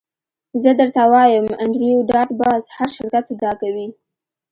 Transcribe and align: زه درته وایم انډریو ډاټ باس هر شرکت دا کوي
زه 0.61 0.71
درته 0.79 1.01
وایم 1.11 1.47
انډریو 1.63 2.07
ډاټ 2.09 2.29
باس 2.41 2.63
هر 2.75 2.89
شرکت 2.97 3.25
دا 3.43 3.51
کوي 3.61 3.87